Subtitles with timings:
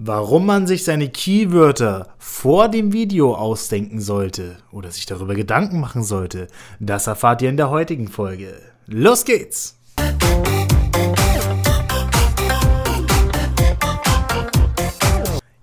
[0.00, 6.04] Warum man sich seine Keywörter vor dem Video ausdenken sollte oder sich darüber Gedanken machen
[6.04, 6.46] sollte,
[6.78, 8.54] das erfahrt ihr in der heutigen Folge.
[8.86, 9.77] Los geht's!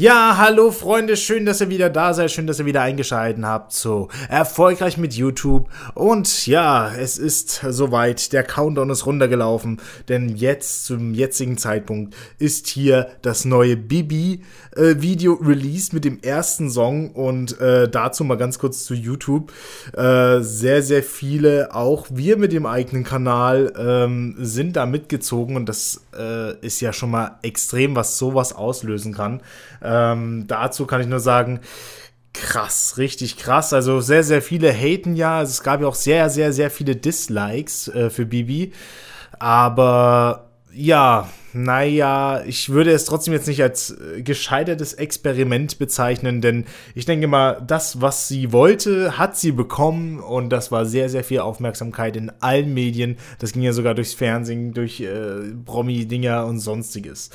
[0.00, 3.74] Ja, hallo Freunde, schön, dass ihr wieder da seid, schön, dass ihr wieder eingeschaltet habt
[3.74, 5.68] zu Erfolgreich mit YouTube.
[5.92, 9.78] Und ja, es ist soweit, der Countdown ist runtergelaufen,
[10.08, 16.70] denn jetzt, zum jetzigen Zeitpunkt, ist hier das neue Bibi-Video äh, released mit dem ersten
[16.70, 19.52] Song und äh, dazu mal ganz kurz zu YouTube.
[19.92, 25.68] Äh, sehr, sehr viele, auch wir mit dem eigenen Kanal, ähm, sind da mitgezogen und
[25.68, 29.42] das äh, ist ja schon mal extrem, was sowas auslösen kann.
[29.90, 31.60] Ähm, dazu kann ich nur sagen,
[32.32, 33.72] krass, richtig krass.
[33.72, 35.38] Also sehr, sehr viele haten ja.
[35.38, 38.72] Also es gab ja auch sehr, sehr, sehr viele Dislikes äh, für Bibi.
[39.38, 46.64] Aber ja, naja, ich würde es trotzdem jetzt nicht als äh, gescheitertes Experiment bezeichnen, denn
[46.94, 51.24] ich denke mal, das, was sie wollte, hat sie bekommen und das war sehr, sehr
[51.24, 53.16] viel Aufmerksamkeit in allen Medien.
[53.38, 57.30] Das ging ja sogar durchs Fernsehen, durch äh, Promi-Dinger und sonstiges.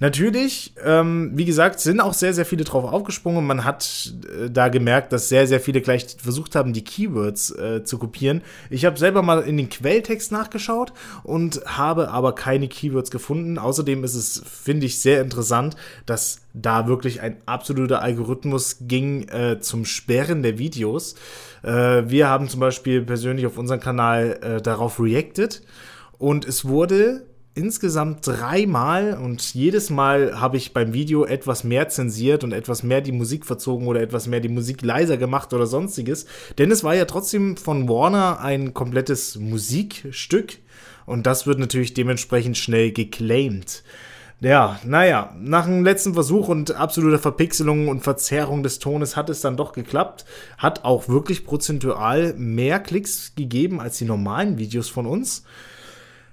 [0.00, 3.46] Natürlich, ähm, wie gesagt, sind auch sehr, sehr viele drauf aufgesprungen.
[3.46, 7.84] Man hat äh, da gemerkt, dass sehr, sehr viele gleich versucht haben, die Keywords äh,
[7.84, 8.42] zu kopieren.
[8.70, 13.53] Ich habe selber mal in den Quelltext nachgeschaut und habe aber keine Keywords gefunden.
[13.58, 19.60] Außerdem ist es, finde ich, sehr interessant, dass da wirklich ein absoluter Algorithmus ging äh,
[19.60, 21.14] zum Sperren der Videos.
[21.62, 25.62] Äh, wir haben zum Beispiel persönlich auf unserem Kanal äh, darauf reacted
[26.18, 32.42] und es wurde insgesamt dreimal und jedes Mal habe ich beim Video etwas mehr zensiert
[32.42, 36.26] und etwas mehr die Musik verzogen oder etwas mehr die Musik leiser gemacht oder sonstiges.
[36.58, 40.58] Denn es war ja trotzdem von Warner ein komplettes Musikstück
[41.06, 43.82] und das wird natürlich dementsprechend schnell geclaimed.
[44.40, 49.40] Ja, naja, nach dem letzten Versuch und absoluter Verpixelung und Verzerrung des Tones hat es
[49.40, 50.26] dann doch geklappt.
[50.58, 55.44] Hat auch wirklich prozentual mehr Klicks gegeben als die normalen Videos von uns.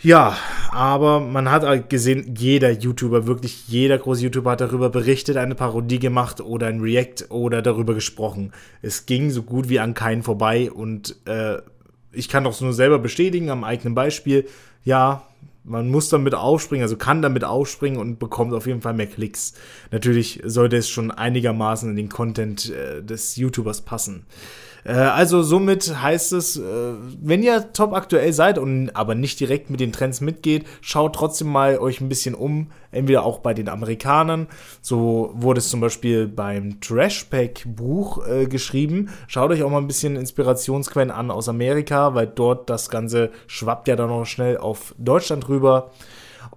[0.00, 0.36] Ja,
[0.72, 5.54] aber man hat halt gesehen, jeder YouTuber, wirklich jeder große YouTuber hat darüber berichtet, eine
[5.54, 8.52] Parodie gemacht oder ein React oder darüber gesprochen.
[8.80, 11.58] Es ging so gut wie an keinen vorbei und äh,
[12.12, 14.46] ich kann doch nur selber bestätigen am eigenen Beispiel.
[14.84, 15.22] Ja,
[15.64, 19.54] man muss damit aufspringen, also kann damit aufspringen und bekommt auf jeden Fall mehr Klicks.
[19.90, 24.26] Natürlich sollte es schon einigermaßen in den Content äh, des YouTubers passen.
[24.84, 26.62] Äh, also somit heißt es, äh,
[27.20, 31.48] wenn ihr top aktuell seid und aber nicht direkt mit den Trends mitgeht, schaut trotzdem
[31.48, 34.48] mal euch ein bisschen um, entweder auch bei den Amerikanern.
[34.80, 39.10] So wurde es zum Beispiel beim Trashpack Buch äh, geschrieben.
[39.28, 43.88] Schaut euch auch mal ein bisschen Inspirationsquellen an aus Amerika, weil dort das Ganze schwappt
[43.88, 45.90] ja dann noch schnell auf Deutschland rüber.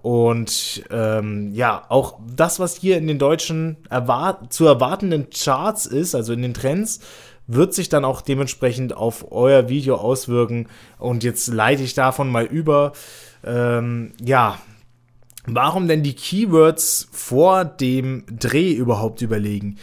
[0.02, 6.14] Und ähm, ja, auch das, was hier in den deutschen erwart zu erwartenden Charts ist,
[6.14, 7.00] also in den Trends,
[7.46, 10.68] wird sich dann auch dementsprechend auf euer Video auswirken.
[10.98, 12.92] Und jetzt leite ich davon mal über.
[13.44, 14.58] Ähm, ja,
[15.46, 19.78] warum denn die Keywords vor dem Dreh überhaupt überlegen?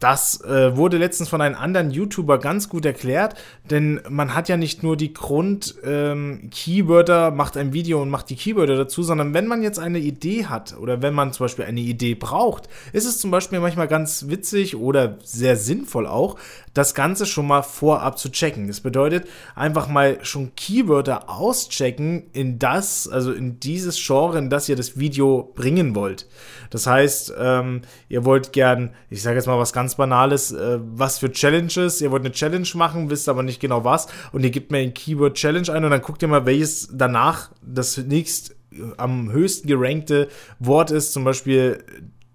[0.00, 3.34] Das äh, wurde letztens von einem anderen YouTuber ganz gut erklärt,
[3.68, 8.36] denn man hat ja nicht nur die Grund-Keywörter, ähm, macht ein Video und macht die
[8.36, 11.80] Keywörter dazu, sondern wenn man jetzt eine Idee hat oder wenn man zum Beispiel eine
[11.80, 16.36] Idee braucht, ist es zum Beispiel manchmal ganz witzig oder sehr sinnvoll auch,
[16.74, 18.68] das Ganze schon mal vorab zu checken.
[18.68, 19.26] Das bedeutet,
[19.56, 24.96] einfach mal schon Keywörter auschecken in das, also in dieses Genre, in das ihr das
[24.96, 26.28] Video bringen wollt.
[26.70, 31.18] Das heißt, ähm, ihr wollt gern, ich sage jetzt mal was ganz Banales, äh, was
[31.18, 34.70] für Challenges, ihr wollt eine Challenge machen, wisst aber nicht genau was und ihr gebt
[34.70, 38.82] mir ein Keyword Challenge ein und dann guckt ihr mal, welches danach das nächst äh,
[38.96, 40.28] am höchsten gerankte
[40.58, 41.84] Wort ist, zum Beispiel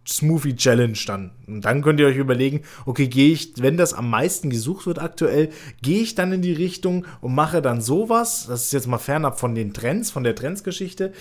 [0.07, 1.31] Smoothie Challenge dann.
[1.47, 4.99] Und dann könnt ihr euch überlegen, okay, gehe ich, wenn das am meisten gesucht wird
[4.99, 5.49] aktuell,
[5.81, 8.47] gehe ich dann in die Richtung und mache dann sowas.
[8.47, 11.13] Das ist jetzt mal fernab von den Trends, von der Trendsgeschichte.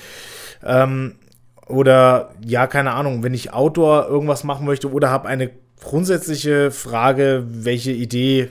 [0.64, 1.14] Ähm,
[1.66, 5.50] oder ja, keine Ahnung, wenn ich Outdoor irgendwas machen möchte oder habe eine
[5.82, 8.50] grundsätzliche Frage, welche Idee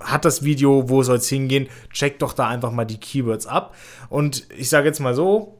[0.00, 3.74] hat das Video, wo soll es hingehen, checkt doch da einfach mal die Keywords ab.
[4.08, 5.58] Und ich sage jetzt mal so,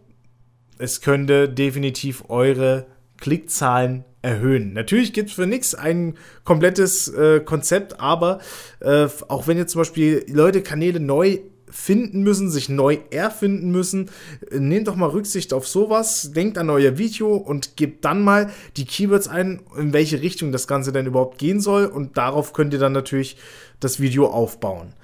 [0.78, 2.86] es könnte definitiv eure
[3.18, 4.72] Klickzahlen erhöhen.
[4.72, 8.38] Natürlich gibt es für nichts ein komplettes äh, Konzept, aber
[8.80, 11.38] äh, auch wenn jetzt zum Beispiel Leute Kanäle neu
[11.70, 14.10] finden müssen, sich neu erfinden müssen,
[14.50, 18.84] nehmt doch mal Rücksicht auf sowas, denkt an euer Video und gebt dann mal die
[18.84, 22.78] Keywords ein, in welche Richtung das Ganze denn überhaupt gehen soll und darauf könnt ihr
[22.78, 23.36] dann natürlich
[23.80, 24.94] das Video aufbauen.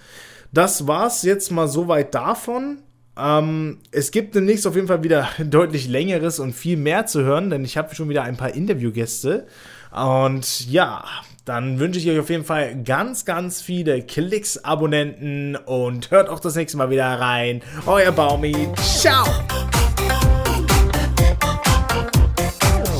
[0.52, 2.78] Das war's jetzt mal soweit davon.
[3.18, 7.50] ähm, es gibt demnächst auf jeden Fall wieder deutlich längeres und viel mehr zu hören,
[7.50, 9.46] denn ich habe schon wieder ein paar Interviewgäste.
[9.92, 11.04] Und ja,
[11.46, 16.40] dann wünsche ich euch auf jeden Fall ganz, ganz viele Klicks, Abonnenten und hört auch
[16.40, 17.62] das nächste Mal wieder rein.
[17.86, 18.68] Euer Baumi.
[18.76, 19.24] Ciao!